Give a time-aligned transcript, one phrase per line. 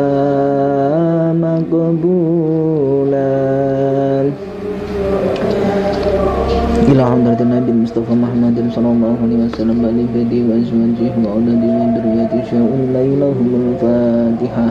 [6.90, 12.70] إلى حضرة النبي المصطفى محمد صلى الله عليه وسلم وآل بيته وأزواجه وأولاده وذريته شاء
[12.94, 14.66] لا لهم الفاتحة.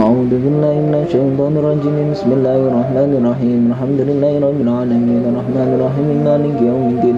[0.00, 1.96] أعوذ بالله من الشيطان الرجيم.
[2.12, 3.60] بسم الله الرحمن الرحيم.
[3.72, 5.22] الحمد لله رب العالمين.
[5.32, 6.08] الرحمن الرحيم.
[6.28, 7.16] مالك يوم الدين.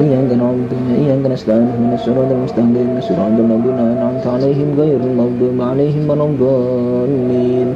[0.00, 1.66] إياك نعبد وإياك نستعين.
[1.72, 2.88] اهدنا الصراط المستقيم.
[3.08, 7.68] صراط الذين أنعمت عليهم غير المغضوب عليهم ولا الضالين.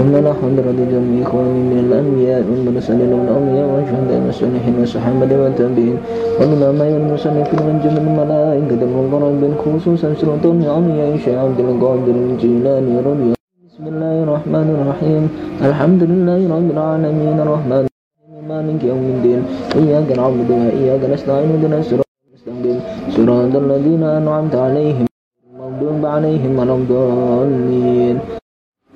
[0.00, 5.96] ثم لا حضرة جميع إخواني من الأنبياء والمرسلين والأولياء والشهداء والصالحين والصحابة والتابعين.
[6.40, 13.30] والعلماء والمصنفين من جميع الملائكة والمقربين خصوصا سلطان العليا شيخ عبد القادر الجيلاني رضي
[13.68, 15.22] بسم الله الرحمن الرحيم.
[15.68, 19.40] الحمد لله رب العالمين الرحمن الرحيم مالك يوم الدين.
[19.80, 22.78] إياك نعبد وإياك نستعين اهدنا الصراط المستقيم.
[23.16, 25.06] صراط الذين أنعمت عليهم
[25.44, 28.39] المغضوب عليهم ولا الضالين.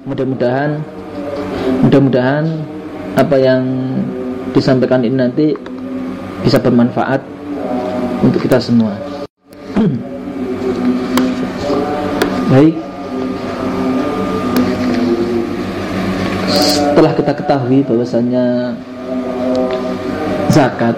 [0.04, 0.84] Mudah-mudahan
[1.84, 2.44] mudah-mudahan
[3.16, 3.64] apa yang
[4.52, 5.46] disampaikan ini nanti
[6.44, 7.24] bisa bermanfaat
[8.20, 8.92] untuk kita semua.
[12.52, 12.76] Baik.
[16.52, 18.76] Setelah kita ketahui bahwasanya
[20.52, 20.94] zakat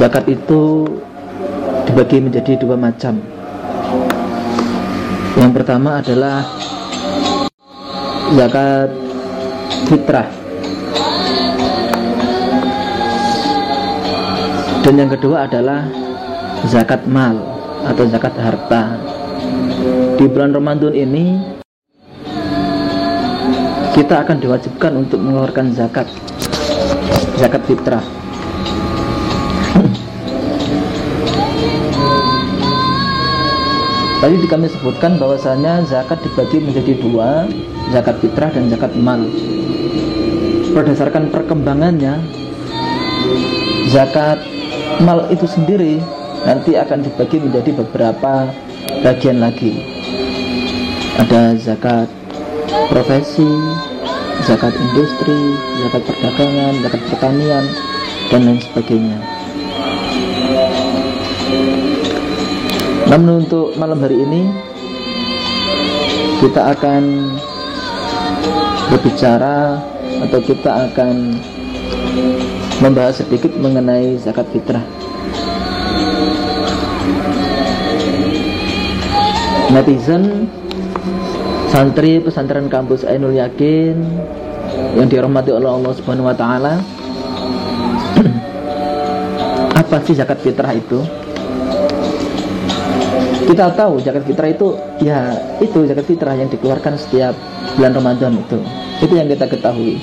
[0.00, 0.88] zakat itu
[1.86, 3.20] dibagi menjadi dua macam.
[5.38, 6.42] Yang pertama adalah
[8.36, 8.90] zakat
[9.88, 10.28] fitrah.
[14.84, 15.88] Dan yang kedua adalah
[16.68, 17.36] zakat mal
[17.88, 19.00] atau zakat harta.
[20.20, 21.40] Di bulan Ramadan ini
[23.96, 26.08] kita akan diwajibkan untuk mengeluarkan zakat
[27.40, 28.04] zakat fitrah.
[34.18, 37.46] Tadi kami sebutkan bahwasanya zakat dibagi menjadi dua,
[37.92, 39.20] zakat fitrah dan zakat mal.
[40.72, 42.20] Berdasarkan perkembangannya,
[43.90, 44.38] zakat
[45.00, 45.98] mal itu sendiri
[46.44, 48.52] nanti akan dibagi menjadi beberapa
[49.02, 49.74] bagian lagi.
[51.18, 52.06] Ada zakat
[52.88, 53.48] profesi,
[54.46, 55.40] zakat industri,
[55.82, 57.64] zakat perdagangan, zakat pertanian,
[58.30, 59.18] dan lain sebagainya.
[63.08, 64.42] Namun untuk malam hari ini
[66.44, 67.34] kita akan
[68.88, 69.76] berbicara
[70.24, 71.36] atau kita akan
[72.80, 74.82] membahas sedikit mengenai zakat fitrah.
[79.68, 80.48] Netizen
[81.68, 84.00] santri pesantren kampus Ainul Yakin
[84.96, 86.80] yang dirahmati oleh Allah Subhanahu wa taala.
[89.84, 91.04] Apa sih zakat fitrah itu?
[93.48, 97.32] Kita tahu zakat fitrah itu ya itu zakat fitrah yang dikeluarkan setiap
[97.80, 98.60] bulan Ramadan itu.
[99.00, 99.96] Itu yang kita ketahui.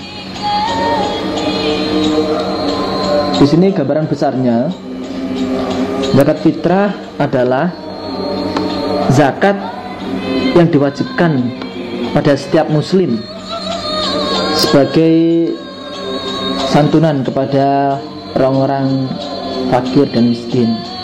[3.37, 4.73] Di sini gambaran besarnya
[6.17, 6.89] zakat fitrah
[7.21, 7.69] adalah
[9.13, 9.53] zakat
[10.57, 11.45] yang diwajibkan
[12.17, 13.21] pada setiap muslim
[14.57, 15.53] sebagai
[16.73, 18.01] santunan kepada
[18.33, 19.05] orang-orang
[19.69, 20.94] fakir dan miskin.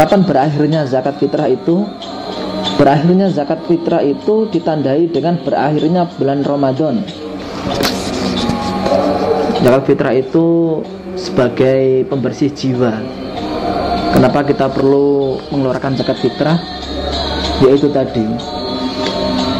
[0.00, 1.84] Kapan berakhirnya zakat fitrah itu?
[2.80, 7.04] Berakhirnya zakat fitrah itu ditandai dengan berakhirnya bulan Ramadan.
[9.60, 10.80] Zakat fitrah itu
[11.20, 12.96] sebagai pembersih jiwa.
[14.16, 16.56] Kenapa kita perlu mengeluarkan zakat fitrah?
[17.60, 18.24] Yaitu tadi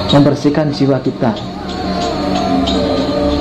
[0.08, 1.37] membersihkan jiwa kita.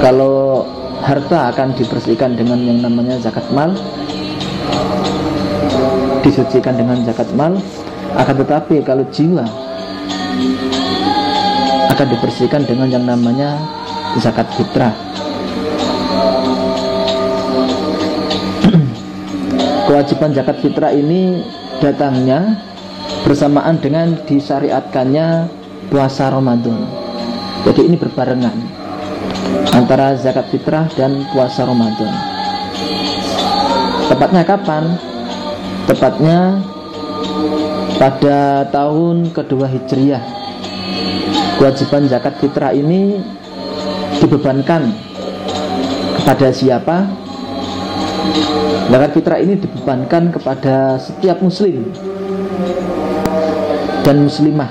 [0.04, 0.68] Kalau
[1.00, 3.72] harta akan dibersihkan dengan yang namanya zakat mal,
[6.22, 7.56] disucikan dengan zakat mal,
[8.16, 9.46] akan tetapi kalau jiwa
[11.90, 13.60] akan dibersihkan dengan yang namanya
[14.18, 14.96] zakat fitrah.
[19.90, 21.44] Kewajiban zakat fitrah ini
[21.84, 22.56] datangnya
[23.28, 25.50] bersamaan dengan disyariatkannya
[25.92, 26.88] puasa Ramadan.
[27.68, 28.56] Jadi ini berbarengan
[29.76, 32.14] antara zakat fitrah dan puasa Ramadan.
[34.08, 35.09] Tepatnya kapan?
[35.90, 36.62] Tepatnya
[37.98, 40.22] pada tahun kedua Hijriah.
[41.58, 43.18] Kewajiban zakat fitrah ini
[44.22, 44.94] dibebankan
[46.22, 47.10] kepada siapa?
[48.94, 51.90] Zakat fitrah ini dibebankan kepada setiap muslim
[54.06, 54.70] dan muslimah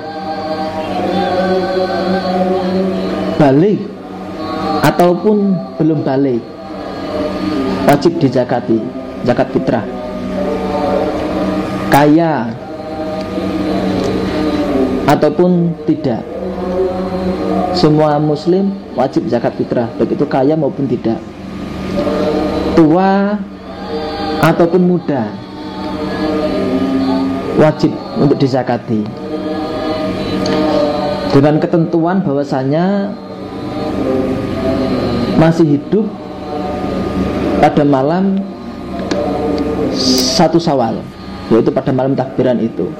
[3.38, 3.78] balik
[4.82, 6.42] ataupun belum balik
[7.86, 8.82] wajib dijakati
[9.22, 9.86] zakat fitrah
[11.98, 12.54] kaya
[15.10, 16.22] ataupun tidak.
[17.74, 21.18] Semua muslim wajib zakat fitrah baik itu kaya maupun tidak.
[22.78, 23.34] Tua
[24.38, 25.34] ataupun muda
[27.58, 29.02] wajib untuk dizakati.
[31.34, 33.10] Dengan ketentuan bahwasanya
[35.34, 36.06] masih hidup
[37.58, 38.38] pada malam
[39.98, 41.02] satu sawal
[41.48, 42.92] yaitu pada malam takbiran itu.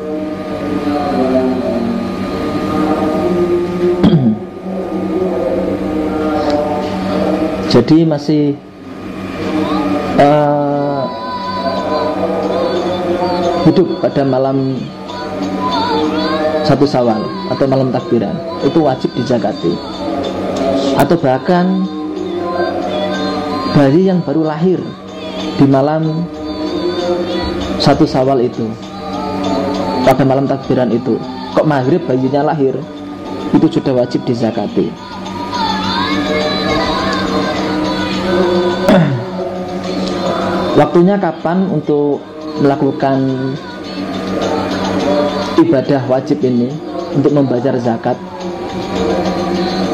[7.72, 8.56] Jadi masih
[10.16, 11.04] uh,
[13.68, 14.80] hidup pada malam
[16.64, 17.20] satu sawal
[17.52, 18.32] atau malam takbiran.
[18.64, 19.72] Itu wajib dijakati
[20.98, 21.86] atau bahkan
[23.72, 24.80] bayi yang baru lahir
[25.58, 26.26] di malam
[27.78, 28.66] satu sawal itu.
[30.02, 31.16] Pada malam takbiran itu.
[31.54, 32.74] Kok maghrib bayinya lahir?
[33.54, 34.90] Itu sudah wajib dizakati.
[40.78, 42.22] Waktunya kapan untuk
[42.62, 43.18] melakukan
[45.58, 46.70] ibadah wajib ini?
[47.18, 48.14] Untuk membayar zakat?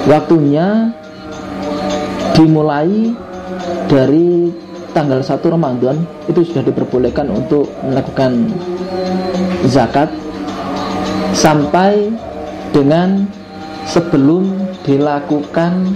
[0.05, 0.93] Waktunya
[2.37, 3.17] dimulai
[3.89, 4.53] dari
[4.95, 8.47] tanggal 1 Ramadan itu sudah diperbolehkan untuk melakukan
[9.67, 10.07] zakat
[11.35, 12.15] sampai
[12.71, 13.27] dengan
[13.85, 14.55] sebelum
[14.87, 15.91] dilakukan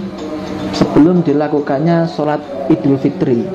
[0.75, 3.47] sebelum dilakukannya sholat Idul Fitri.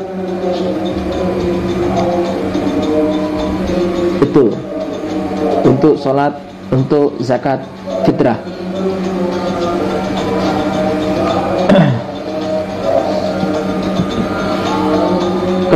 [4.24, 4.44] Itu
[5.68, 6.32] untuk sholat
[6.72, 7.60] untuk zakat
[8.08, 8.40] fitrah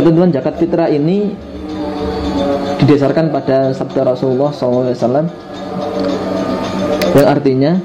[0.09, 1.37] ketentuan zakat fitrah ini
[2.81, 4.89] didasarkan pada sabda Rasulullah SAW
[7.13, 7.77] yang artinya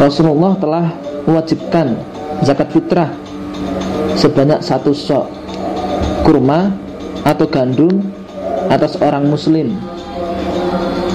[0.00, 0.88] Rasulullah telah
[1.28, 1.92] mewajibkan
[2.40, 3.12] zakat fitrah
[4.16, 5.28] sebanyak satu sok
[6.24, 6.72] kurma
[7.28, 8.00] atau gandum
[8.72, 9.76] atas orang muslim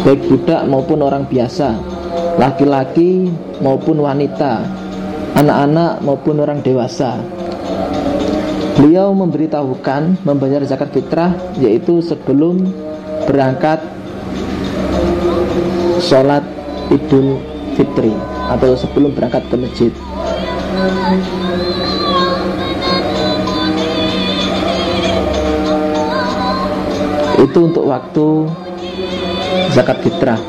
[0.05, 1.74] baik budak maupun orang biasa
[2.38, 4.69] laki-laki maupun wanita
[5.33, 7.17] anak-anak maupun orang dewasa
[8.75, 12.60] Beliau memberitahukan membayar zakat fitrah yaitu sebelum
[13.24, 13.79] berangkat
[16.03, 16.44] sholat
[16.91, 17.39] idul
[17.79, 18.12] fitri
[18.51, 19.96] atau sebelum berangkat ke masjid.
[27.39, 28.27] Itu untuk waktu
[29.72, 30.36] zakat fitrah.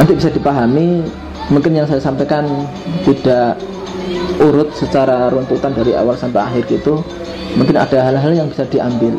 [0.00, 1.04] Nanti bisa dipahami
[1.50, 2.46] mungkin yang saya sampaikan
[3.02, 3.58] tidak
[4.38, 7.02] urut secara runtutan dari awal sampai akhir gitu
[7.58, 9.14] mungkin ada hal-hal yang bisa diambil.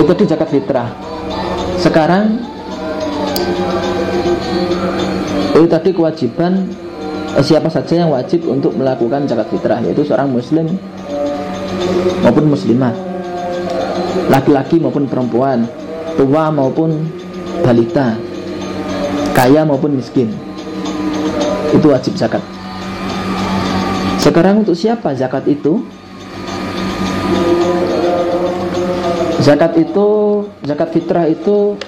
[0.00, 0.88] Itu di zakat fitrah.
[1.76, 2.40] Sekarang
[5.50, 6.72] itu tadi kewajiban
[7.36, 10.70] eh, siapa saja yang wajib untuk melakukan zakat fitrah yaitu seorang muslim
[12.22, 12.94] maupun muslimah.
[14.30, 15.66] Laki-laki maupun perempuan
[16.14, 17.06] tua maupun
[17.62, 18.16] balita
[19.34, 20.30] kaya maupun miskin.
[21.70, 22.42] Itu wajib zakat.
[24.20, 25.80] Sekarang untuk siapa zakat itu?
[29.40, 30.08] Zakat itu
[30.60, 31.80] zakat fitrah itu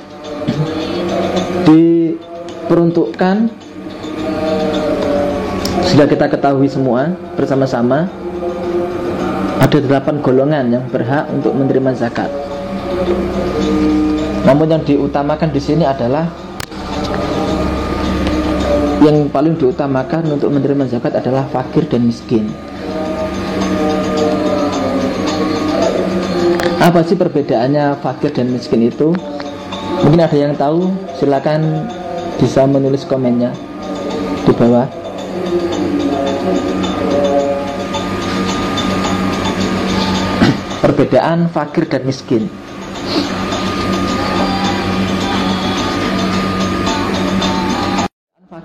[1.69, 3.53] diperuntukkan
[5.93, 8.09] sudah kita ketahui semua bersama-sama.
[9.61, 12.33] Ada delapan golongan yang berhak untuk menerima zakat.
[14.43, 16.27] Namun yang diutamakan di sini adalah
[19.03, 22.51] yang paling diutamakan untuk menerima zakat adalah fakir dan miskin.
[26.83, 29.15] Apa sih perbedaannya fakir dan miskin itu?
[30.03, 31.87] Mungkin ada yang tahu, silakan
[32.43, 33.55] bisa menulis komennya
[34.43, 34.87] di bawah.
[40.83, 42.51] Perbedaan fakir dan miskin.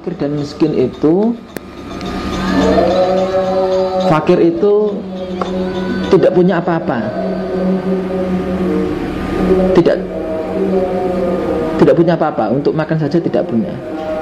[0.08, 1.36] Fakir dan miskin itu
[4.08, 4.96] fakir itu
[6.08, 7.12] tidak punya apa-apa.
[9.76, 9.96] Tidak
[11.76, 13.76] tidak punya apa-apa untuk makan saja tidak punya.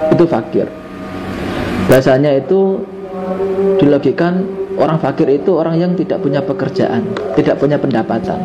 [0.10, 0.66] Itu fakir.
[1.86, 2.82] Bahasanya itu
[3.78, 4.42] dilogikan
[4.82, 7.06] orang fakir itu orang yang tidak punya pekerjaan
[7.38, 8.42] tidak punya pendapatan.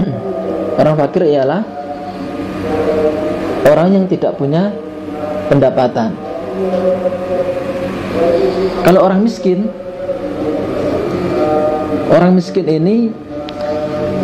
[0.80, 1.60] Orang fakir ialah
[3.68, 4.72] orang yang tidak punya
[5.50, 6.14] pendapatan.
[8.86, 9.66] Kalau orang miskin
[12.14, 13.10] orang miskin ini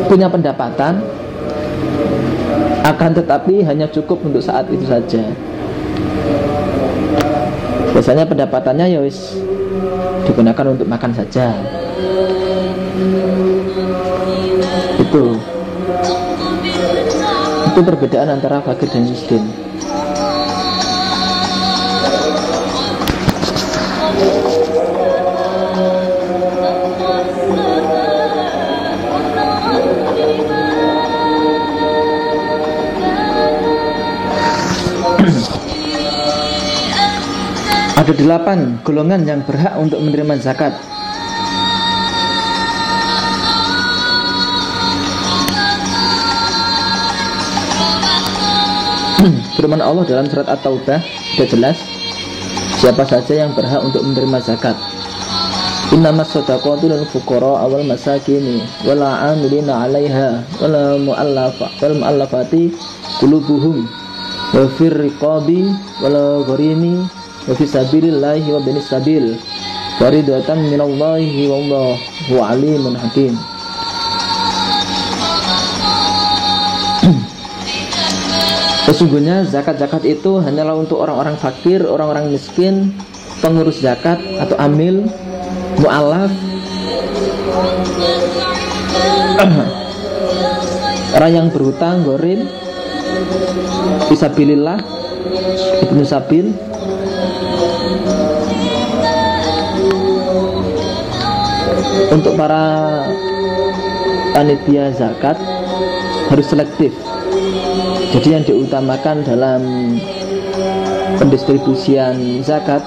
[0.07, 1.03] punya pendapatan
[2.87, 5.27] akan tetapi hanya cukup untuk saat itu saja.
[7.91, 9.35] Biasanya pendapatannya ya wis
[10.31, 11.51] digunakan untuk makan saja.
[15.03, 15.43] Itu.
[17.67, 19.67] Itu perbedaan antara fakir dan miskin
[38.07, 40.79] Ada delapan golongan yang berhak untuk menerima zakat.
[49.59, 51.03] Firman Allah dalam surat At-Taubah
[51.35, 51.83] sudah jelas
[52.79, 54.79] siapa saja yang berhak untuk menerima zakat.
[55.91, 62.71] Innamas sadaqatu lil fuqara awal masakini wal 'amilina 'alaiha wal mu'allafa wal mu'allafati
[63.19, 63.83] qulubuhum
[64.55, 69.39] wa fir riqabi wal gharimi wa fi sabilillahi wa binis sabil.
[69.97, 73.33] Faridatan minallahi wallahu alimun hakim.
[78.91, 82.93] Sesungguhnya zakat-zakat itu hanyalah untuk orang-orang fakir, orang-orang miskin,
[83.41, 85.09] pengurus zakat atau amil,
[85.81, 86.29] mu'alaf,
[91.17, 92.45] orang yang berhutang, gorin,
[94.13, 94.77] fisabilillah,
[95.89, 96.53] ibnu sabil,
[102.13, 102.65] untuk para
[104.33, 105.37] panitia zakat
[106.31, 106.93] harus selektif.
[108.13, 109.61] Jadi yang diutamakan dalam
[111.17, 112.81] pendistribusian zakat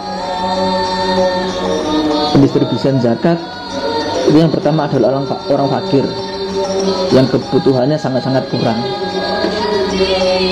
[2.34, 3.38] pendistribusian zakat
[4.30, 6.06] itu yang pertama adalah orang, orang fakir
[7.10, 8.78] yang kebutuhannya sangat-sangat kurang.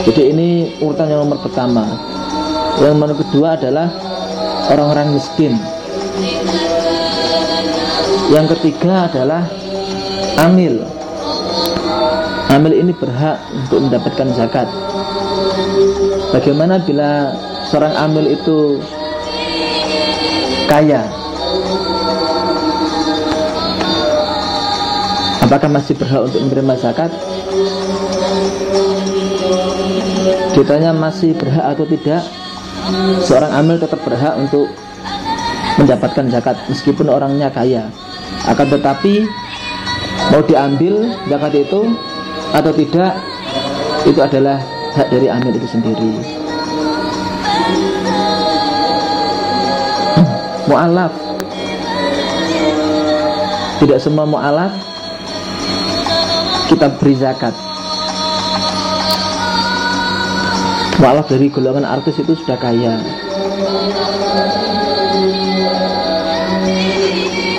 [0.03, 0.47] Jadi ini
[0.81, 1.85] urutan yang nomor pertama.
[2.81, 3.87] Yang nomor kedua adalah
[4.69, 5.57] orang-orang miskin
[8.31, 9.47] yang ketiga adalah
[10.43, 10.83] amil.
[12.47, 14.67] Amil ini berhak untuk mendapatkan zakat.
[16.31, 17.31] Bagaimana bila
[17.67, 18.79] seorang amil itu
[20.67, 21.03] kaya?
[25.47, 27.11] Apakah masih berhak untuk menerima zakat?
[30.51, 32.21] Ditanya masih berhak atau tidak
[33.23, 34.67] seorang amil tetap berhak untuk
[35.77, 37.87] mendapatkan zakat meskipun orangnya kaya.
[38.49, 39.29] Akan tetapi
[40.33, 41.93] mau diambil zakat itu
[42.51, 43.13] atau tidak
[44.09, 44.57] itu adalah
[44.97, 46.11] hak dari amil itu sendiri.
[50.69, 51.13] Mu'alaf.
[53.77, 54.73] Tidak semua mu'alaf
[56.65, 57.53] kita beri zakat.
[60.97, 62.97] Mu'alaf dari golongan artis itu sudah kaya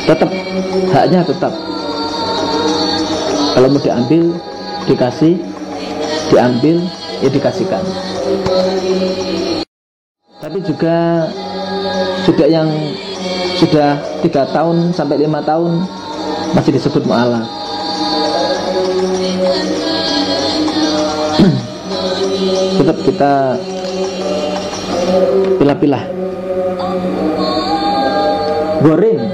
[0.08, 0.32] tetap
[0.88, 1.52] haknya tetap.
[3.52, 4.32] Kalau mau diambil
[4.88, 5.36] dikasih
[6.32, 6.80] diambil
[7.20, 7.84] ya dikasihkan.
[10.40, 11.28] Tapi juga
[12.24, 12.72] juga yang
[13.60, 15.84] sudah tiga tahun sampai lima tahun
[16.56, 17.44] masih disebut mu'ala.
[22.80, 23.32] Tetap kita
[25.60, 26.04] pilah-pilah.
[28.78, 29.27] Goreng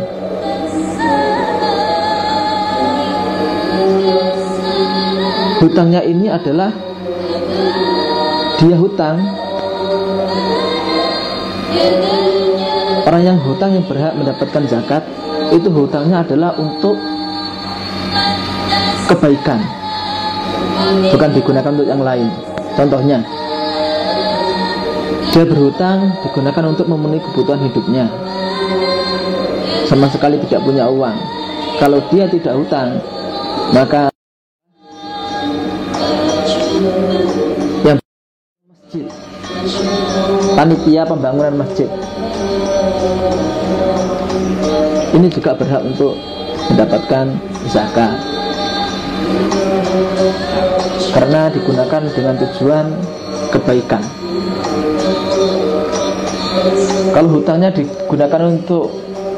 [5.64, 6.68] hutangnya ini adalah
[8.61, 9.16] dia hutang.
[13.04, 15.02] Orang yang hutang yang berhak mendapatkan zakat
[15.52, 17.00] itu hutangnya adalah untuk
[19.09, 19.61] kebaikan.
[21.12, 22.28] Bukan digunakan untuk yang lain.
[22.76, 23.18] Contohnya
[25.33, 28.06] dia berhutang digunakan untuk memenuhi kebutuhan hidupnya.
[29.85, 31.16] Sama sekali tidak punya uang.
[31.80, 33.02] Kalau dia tidak hutang
[33.75, 34.13] maka
[40.64, 41.85] panitia pembangunan masjid.
[45.12, 46.16] Ini juga berhak untuk
[46.73, 47.37] mendapatkan
[47.68, 48.16] zakat.
[51.12, 52.97] Karena digunakan dengan tujuan
[53.52, 54.00] kebaikan.
[57.12, 58.88] Kalau hutangnya digunakan untuk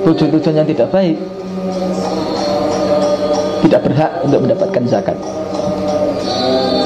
[0.06, 1.18] tujuan-tujuan yang tidak baik
[3.66, 5.18] tidak berhak untuk mendapatkan zakat.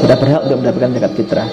[0.01, 1.51] Tidak berhak untuk mendapatkan zakat fitrah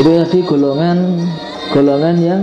[0.00, 1.28] itu tadi golongan
[1.76, 2.42] golongan yang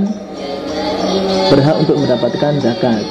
[1.49, 3.01] berhak untuk mendapatkan zakat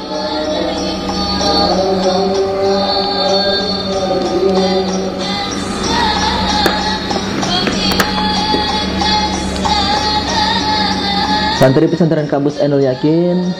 [11.56, 13.50] Santri pesantren kampus Enul Yakin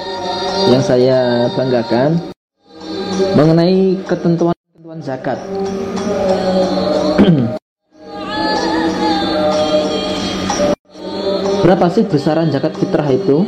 [0.70, 2.20] yang saya banggakan
[3.34, 5.40] mengenai ketentuan-ketentuan zakat.
[11.66, 13.42] Berapa sih besaran zakat fitrah itu?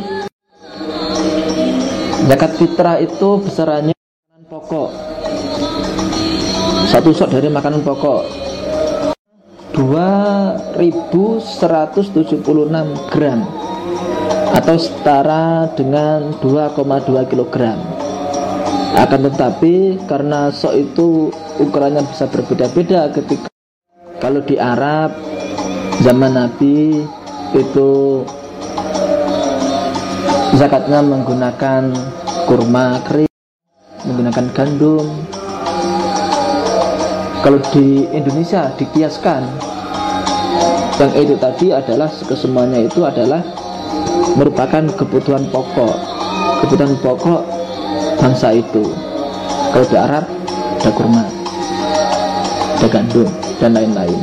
[2.27, 4.91] Zakat fitrah itu besarannya makanan pokok.
[6.91, 8.27] Satu sok dari makanan pokok
[9.79, 12.43] 2176
[13.07, 13.47] gram
[14.51, 17.57] atau setara dengan 2,2 kg
[18.99, 21.31] akan tetapi karena sok itu
[21.63, 23.47] ukurannya bisa berbeda-beda ketika
[24.19, 25.15] kalau di Arab
[26.03, 27.07] zaman Nabi
[27.57, 28.21] itu
[30.59, 31.89] zakatnya menggunakan
[32.45, 33.31] kurma kering
[34.05, 35.07] menggunakan gandum.
[37.39, 39.47] Kalau di Indonesia dikiaskan
[40.99, 43.41] yang itu tadi adalah kesemuanya itu adalah
[44.35, 45.97] merupakan kebutuhan pokok.
[46.65, 47.43] Kebutuhan pokok
[48.19, 48.85] bangsa itu.
[49.73, 50.25] Kalau di Arab
[50.79, 51.25] ada kurma
[52.79, 53.29] ada gandum
[53.63, 54.21] dan lain-lain.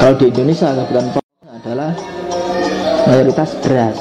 [0.00, 1.29] Kalau di Indonesia kebutuhan pokok
[3.10, 3.98] mayoritas beras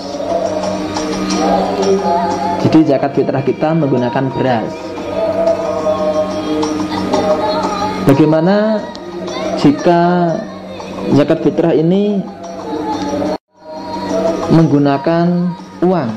[2.62, 4.70] jadi zakat fitrah kita menggunakan beras
[8.06, 8.86] bagaimana
[9.58, 10.32] jika
[11.18, 12.22] zakat fitrah ini
[14.50, 15.28] menggunakan
[15.86, 16.12] uang.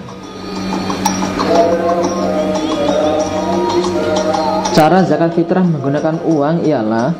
[4.72, 7.12] Cara zakat fitrah menggunakan uang ialah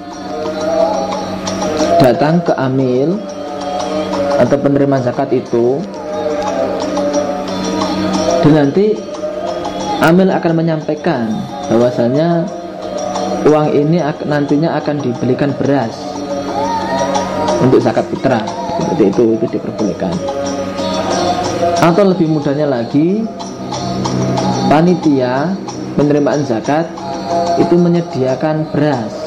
[2.01, 3.21] datang ke amil
[4.43, 5.79] atau penerima zakat itu
[8.43, 8.99] dan nanti
[10.03, 11.31] amil akan menyampaikan
[11.71, 12.43] bahwasanya
[13.47, 15.95] uang ini nantinya akan dibelikan beras
[17.63, 18.43] untuk zakat fitrah.
[18.83, 20.15] Seperti itu itu diperbolehkan.
[21.79, 23.23] Atau lebih mudahnya lagi
[24.67, 25.55] panitia
[25.95, 26.91] penerimaan zakat
[27.63, 29.22] itu menyediakan beras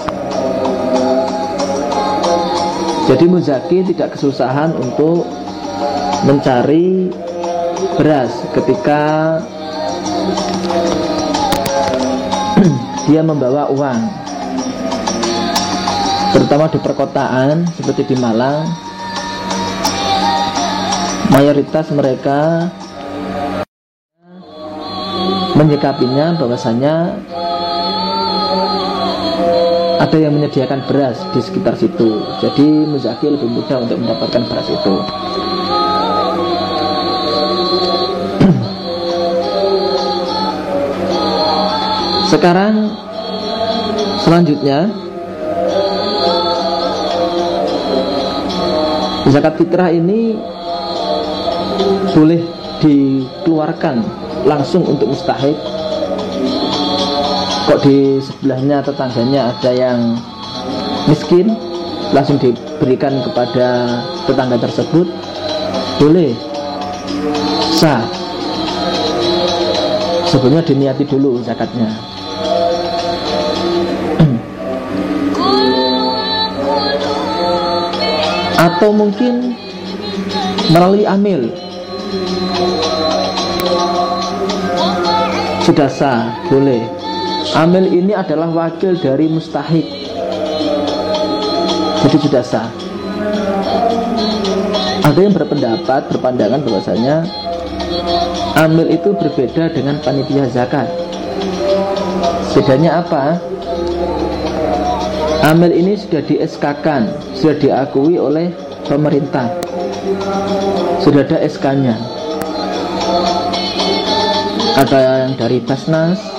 [3.05, 5.29] jadi muzaki tidak kesusahan untuk
[6.25, 7.13] mencari
[8.01, 9.01] beras ketika
[13.05, 14.01] dia membawa uang.
[16.33, 18.67] Terutama di perkotaan seperti di Malang
[21.31, 22.67] mayoritas mereka
[25.55, 27.15] menyikapinya bahwasanya
[29.95, 32.21] ada yang menyediakan beras di sekitar situ.
[32.43, 35.03] Jadi muzaki lebih mudah untuk mendapatkan beras itu.
[42.31, 42.89] Sekarang
[44.25, 44.89] selanjutnya
[49.31, 50.37] zakat fitrah ini
[52.13, 52.41] boleh
[52.79, 54.03] dikeluarkan
[54.45, 55.57] langsung untuk mustahik
[57.65, 60.21] kok di sebelahnya tetangganya ada yang
[61.09, 61.49] miskin
[62.13, 65.09] langsung diberikan kepada tetangga tersebut.
[65.97, 66.37] Boleh.
[67.73, 68.05] Sah.
[70.29, 71.89] Sebelumnya diniati dulu zakatnya.
[78.61, 79.57] Atau mungkin
[80.69, 81.49] melalui amil
[85.65, 86.29] sudah sah.
[86.45, 86.94] Boleh
[87.55, 89.87] amil ini adalah wakil dari mustahik.
[92.05, 92.69] Jadi sudah sah.
[95.05, 97.23] Ada yang berpendapat berpandangan bahwasanya
[98.59, 100.91] amil itu berbeda dengan panitia zakat.
[102.51, 103.39] Bedanya apa?
[105.45, 108.51] Amil ini sudah di SK-kan sudah diakui oleh
[108.85, 109.47] pemerintah.
[110.99, 112.15] Sudah ada SK-nya
[114.75, 116.34] ada yang dari Basnas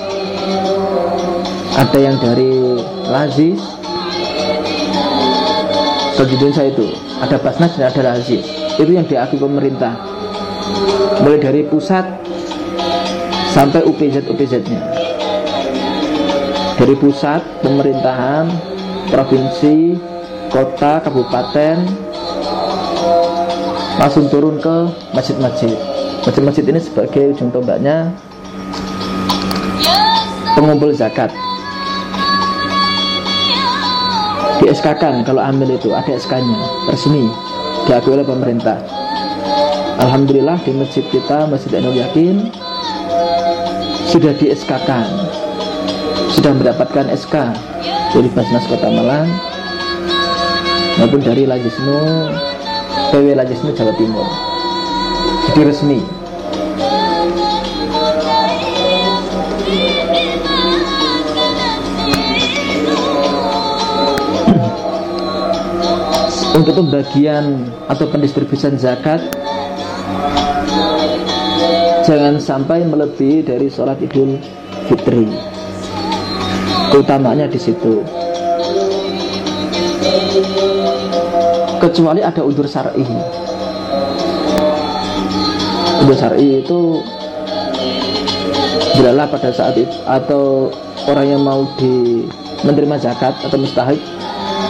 [1.77, 3.61] ada yang dari Lazis
[6.17, 6.85] selanjutnya saya itu
[7.21, 8.43] ada Basnas dan ada Lazis
[8.77, 9.93] itu yang diakui pemerintah
[11.21, 12.03] mulai dari pusat
[13.53, 14.81] sampai UPZ UPZ nya
[16.77, 18.45] dari pusat pemerintahan
[19.09, 19.97] provinsi,
[20.53, 21.75] kota, kabupaten
[23.97, 24.75] langsung turun ke
[25.15, 25.73] masjid-masjid.
[26.21, 28.13] Masjid-masjid ini sebagai ujung tombaknya
[30.53, 31.33] pengumpul zakat.
[34.57, 36.57] Di SK kan kalau ambil itu ada SK-nya
[36.89, 37.29] resmi
[37.85, 38.81] diakui oleh pemerintah.
[39.97, 42.53] Alhamdulillah di masjid kita Masjid Ainul Yakin
[44.07, 45.09] sudah di SK kan
[46.31, 47.35] sudah mendapatkan SK
[48.15, 49.27] dari Basnas Kota Malang
[51.01, 52.31] maupun dari Lajisnu
[53.11, 54.27] PW Lajisnu Jawa Timur
[55.51, 55.99] jadi resmi
[66.57, 69.21] untuk pembagian atau pendistribusian zakat
[72.01, 74.41] jangan sampai melebihi dari sholat idul
[74.89, 75.29] fitri.
[76.97, 78.01] Utamanya di situ.
[81.77, 83.05] Kecuali ada udur syar'i.
[86.01, 87.05] Udur syar'i itu
[88.97, 90.73] bila pada saat itu atau
[91.05, 92.25] orang yang mau di
[92.65, 94.01] menerima zakat atau mustahik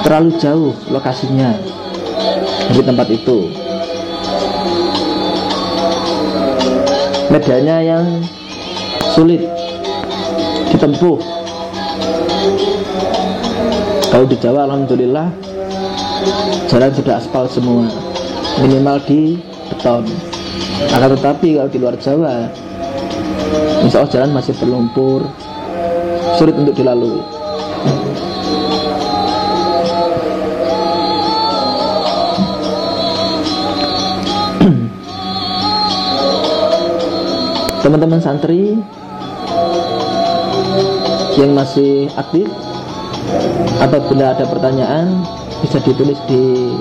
[0.04, 1.77] terlalu jauh lokasinya
[2.68, 3.38] dari tempat itu.
[7.28, 8.06] Medannya yang
[9.12, 9.44] sulit
[10.72, 11.18] ditempuh.
[14.08, 15.28] Kalau di Jawa Alhamdulillah
[16.72, 17.92] jalan sudah aspal semua
[18.64, 19.40] minimal di
[19.72, 20.08] beton.
[20.94, 22.48] Akan tetapi kalau di luar Jawa
[23.84, 25.24] insya Allah jalan masih berlumpur
[26.40, 27.22] sulit untuk dilalui
[37.82, 38.78] teman-teman santri
[41.38, 42.50] yang masih aktif
[43.78, 45.22] apabila ada pertanyaan
[45.62, 46.74] bisa ditulis di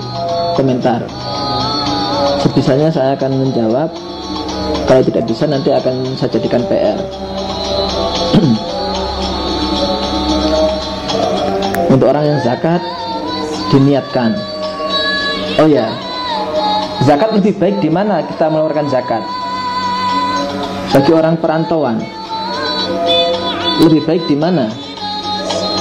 [0.57, 1.05] komentar.
[2.41, 3.89] Sebisanya saya akan menjawab.
[4.87, 6.95] Kalau tidak bisa nanti akan saya jadikan PR
[11.91, 12.79] untuk orang yang zakat
[13.67, 14.31] diniatkan.
[15.59, 15.91] Oh ya
[17.03, 19.19] zakat lebih baik di mana kita mengeluarkan zakat
[20.91, 21.99] bagi orang perantauan.
[23.83, 24.71] Lebih baik di mana?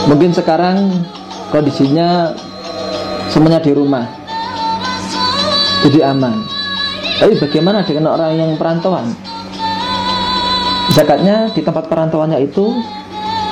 [0.06, 1.02] Mungkin sekarang
[1.50, 2.34] kondisinya
[3.32, 4.06] semuanya di rumah.
[5.86, 6.34] Jadi aman.
[7.16, 9.08] Tapi bagaimana dengan orang yang perantauan?
[10.92, 12.76] Zakatnya di tempat perantauannya itu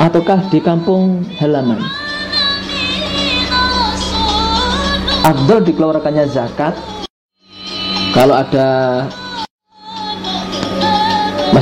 [0.00, 1.80] ataukah di kampung halaman?
[5.24, 6.76] Abdul dikeluarkannya zakat.
[8.12, 8.68] Kalau ada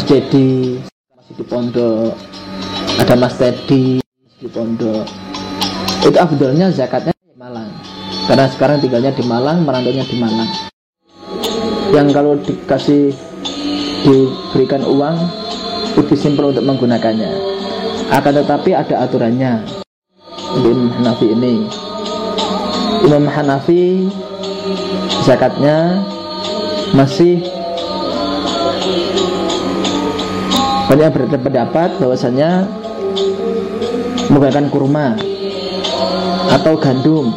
[0.02, 0.82] Mas Dedi
[1.14, 2.10] masih di pondok
[2.98, 4.02] ada Mas Teddy
[4.34, 5.06] di pondok.
[6.02, 7.70] Itu afdolnya zakatnya di Malang.
[8.26, 10.50] Karena sekarang tinggalnya di Malang merantaunya di Malang.
[11.94, 13.14] Yang kalau dikasih
[14.02, 15.22] diberikan uang
[15.94, 17.30] lebih simpel untuk menggunakannya.
[18.10, 19.62] Akan tetapi ada aturannya.
[20.58, 21.70] Imam Hanafi ini.
[23.06, 24.10] Imam Hanafi
[25.22, 26.02] zakatnya
[26.90, 27.61] masih
[30.92, 32.68] banyak berpendapat bahwasanya
[34.28, 35.16] menggunakan kurma
[36.52, 37.32] atau gandum.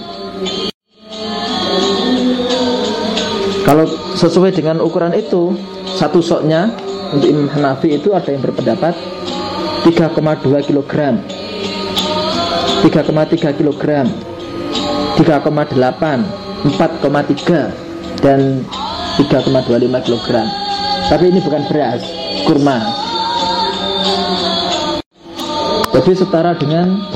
[3.63, 3.87] Kalau
[4.19, 5.55] sesuai dengan ukuran itu
[5.95, 6.67] satu soknya
[7.15, 8.91] untuk Imam Hanafi itu ada yang berpendapat
[9.87, 11.15] 3,2 kg
[12.83, 13.83] 3,3 kg
[15.15, 15.23] 3,8
[16.75, 18.39] 4,3 dan
[19.15, 20.27] 3,25 kg
[21.07, 22.03] tapi ini bukan beras
[22.43, 23.04] kurma
[25.95, 27.07] jadi setara dengan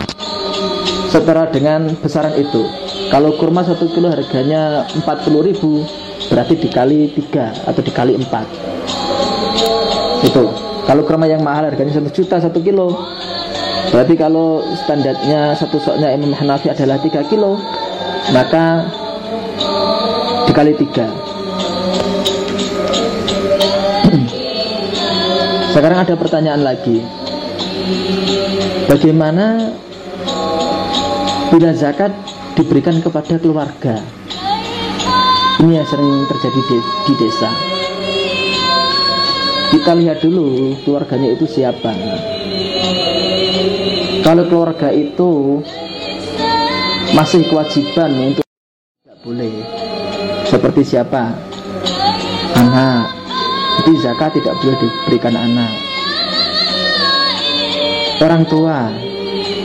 [1.12, 2.64] setara dengan besaran itu.
[3.12, 5.84] Kalau kurma satu kilo harganya 40 ribu
[6.32, 10.48] berarti dikali 3 atau dikali 4 itu.
[10.88, 12.96] Kalau kurma yang mahal harganya satu juta satu kilo.
[13.92, 17.60] Berarti kalau standarnya satu soknya Imam Hanafi adalah 3 kilo
[18.32, 18.88] maka
[20.48, 20.88] dikali 3
[25.76, 27.19] Sekarang ada pertanyaan lagi
[28.90, 29.74] Bagaimana
[31.50, 32.14] bila zakat
[32.54, 34.02] diberikan kepada keluarga?
[35.60, 37.50] Ini yang sering terjadi di, di desa.
[39.70, 41.92] Kita lihat dulu keluarganya itu siapa.
[44.26, 45.62] Kalau keluarga itu
[47.14, 49.54] masih kewajiban untuk tidak boleh.
[50.48, 51.34] Seperti siapa?
[52.58, 53.14] Anak.
[53.80, 55.89] Jadi zakat tidak boleh diberikan anak.
[58.20, 58.92] Orang tua,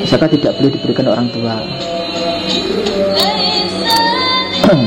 [0.07, 1.59] zakat tidak boleh diberikan orang tua.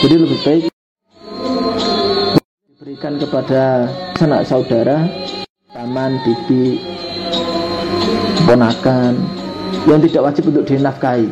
[0.00, 0.72] Jadi lebih baik
[2.64, 5.04] diberikan kepada sanak saudara,
[5.68, 6.80] paman, bibi,
[8.48, 9.20] ponakan
[9.84, 11.28] yang tidak wajib untuk dinafkahi.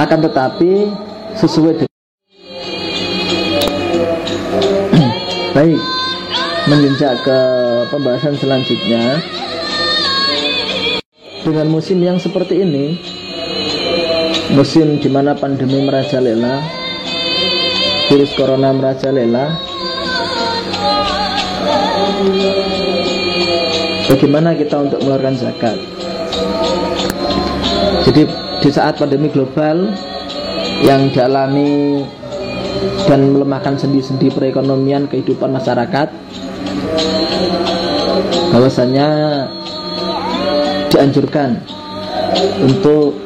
[0.00, 0.88] Akan tetapi
[1.36, 1.92] sesuai dengan
[5.52, 5.80] Baik,
[6.64, 7.38] menjejak ke
[7.92, 9.20] pembahasan selanjutnya
[11.46, 12.98] dengan musim yang seperti ini,
[14.50, 16.58] musim di mana pandemi merajalela,
[18.10, 19.54] virus corona merajalela,
[24.10, 25.78] bagaimana kita untuk mengeluarkan zakat?
[28.10, 28.26] Jadi
[28.66, 29.94] di saat pandemi global
[30.82, 32.02] yang dialami
[33.06, 36.10] dan melemahkan sendi-sendi perekonomian kehidupan masyarakat
[38.50, 39.08] bahwasanya
[40.96, 41.60] dianjurkan
[42.64, 43.20] untuk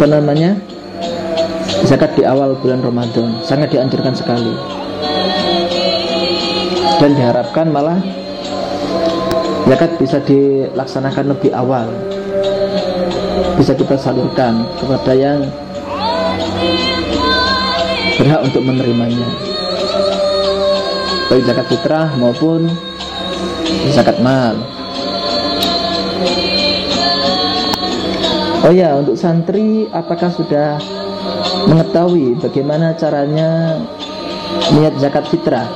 [0.00, 0.56] apa namanya
[1.84, 3.36] zakat di awal bulan Ramadan.
[3.44, 4.56] Sangat dianjurkan sekali.
[7.04, 8.00] Dan diharapkan malah
[9.68, 11.92] zakat bisa dilaksanakan lebih awal.
[13.60, 15.44] Bisa kita salurkan kepada yang
[18.16, 19.28] berhak untuk menerimanya.
[21.28, 22.72] Baik zakat fitrah maupun
[23.92, 24.73] zakat mal
[28.64, 30.80] oh ya untuk santri apakah sudah
[31.68, 33.76] mengetahui bagaimana caranya
[34.72, 35.68] niat zakat fitrah?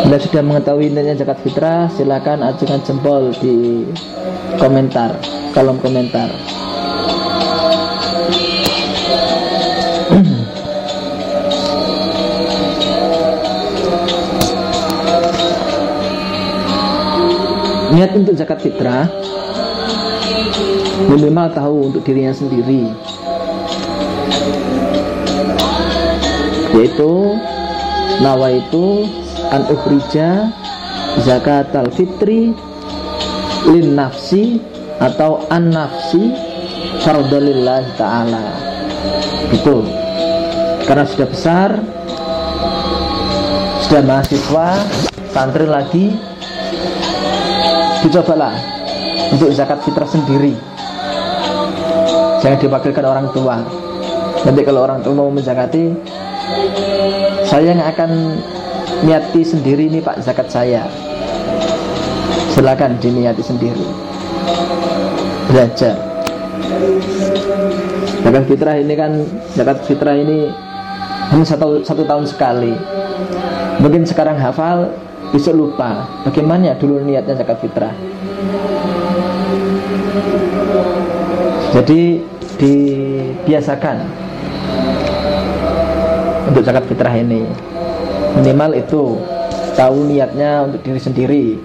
[0.00, 3.84] Bila sudah mengetahui niatnya zakat fitrah silakan ajukan jempol di
[4.56, 5.12] komentar
[5.52, 6.32] kolom komentar.
[17.90, 19.04] Niat untuk zakat fitrah
[21.08, 22.92] minimal tahu untuk dirinya sendiri.
[26.76, 27.12] Yaitu
[28.20, 29.08] nawa itu
[29.50, 30.52] an ukhrija
[31.24, 32.52] zakat al fitri
[33.68, 34.60] lin nafsi
[35.00, 36.34] atau an nafsi
[37.00, 38.46] fardalillah ta'ala.
[39.50, 39.84] Itu
[40.84, 41.70] karena sudah besar
[43.90, 44.68] sudah mahasiswa
[45.34, 46.06] santri lagi
[48.06, 48.54] dicobalah
[49.34, 50.69] untuk zakat fitrah sendiri
[52.40, 53.60] jangan diwakilkan orang tua.
[54.40, 55.92] Nanti kalau orang tua mau menzakati
[57.44, 58.40] saya yang akan
[59.04, 60.88] niati sendiri nih pak zakat saya.
[62.50, 63.86] Silakan diniati sendiri.
[65.52, 65.94] Belajar.
[68.20, 69.12] Zakat fitrah ini kan
[69.54, 70.50] zakat fitrah ini
[71.30, 72.74] hanya satu, satu tahun sekali.
[73.80, 74.90] Mungkin sekarang hafal
[75.30, 76.08] besok lupa.
[76.26, 77.94] Bagaimana dulu niatnya zakat fitrah
[81.70, 82.18] jadi
[82.58, 84.02] dibiasakan
[86.50, 87.46] untuk zakat fitrah ini.
[88.42, 89.22] Minimal itu
[89.78, 91.62] tahu niatnya untuk diri sendiri.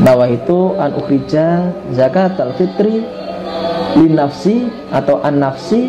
[0.00, 3.04] Bahwa itu an ukhrija zakat al fitri
[3.96, 5.88] li nafsi atau an nafsi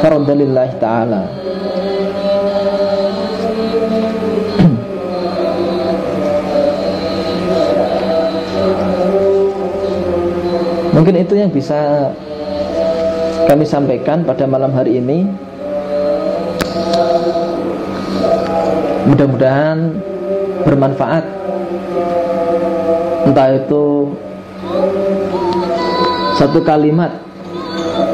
[0.00, 1.22] faradalillahi ta'ala.
[10.96, 12.12] Mungkin itu yang bisa
[13.48, 15.24] kami sampaikan pada malam hari ini.
[19.08, 19.96] Mudah-mudahan
[20.68, 21.24] bermanfaat.
[23.24, 24.12] Entah itu
[26.36, 27.24] satu kalimat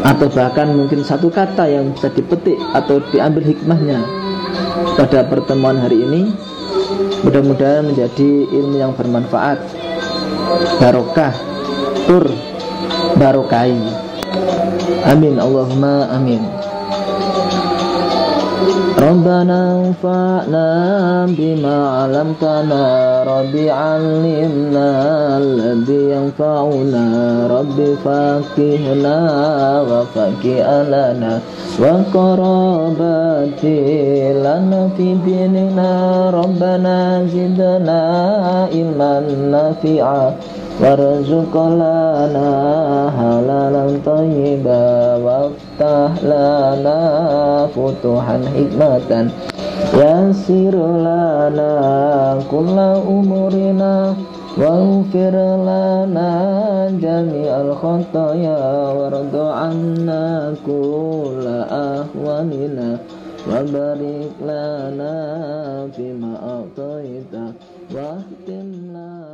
[0.06, 4.00] atau bahkan mungkin satu kata yang bisa dipetik atau diambil hikmahnya
[4.94, 6.22] pada pertemuan hari ini
[7.24, 9.60] mudah-mudahan menjadi ilmu yang bermanfaat
[10.80, 11.32] barokah
[12.04, 12.28] tur
[13.16, 14.03] barokai
[15.04, 16.40] Amin Allahumma amin.
[18.94, 24.86] Rabbana fa'na bima 'alamtana Rabbi 'allimna
[25.38, 29.18] alladhi yanfa'una Rabbi faqihna
[29.84, 31.42] wa faqihalana
[31.76, 33.76] wa qarabati
[34.40, 36.32] lana fi dinina.
[36.32, 38.00] Rabbana zidna
[38.72, 40.32] ilman nafi'a
[41.55, 42.49] لنا
[43.17, 46.99] حلالا طيبا وافتح لنا
[47.75, 49.29] فتوحا حكمة
[49.93, 51.73] يسر لنا
[52.51, 52.77] كل
[53.09, 54.13] أمورنا
[54.57, 55.35] واغفر
[55.69, 56.31] لنا
[57.01, 58.59] جميع الخطايا
[58.91, 62.97] وارض عنا كل أهوالنا
[63.49, 65.13] وبارك لنا
[65.95, 67.33] فيما أعطيت
[67.95, 69.32] واختم لنا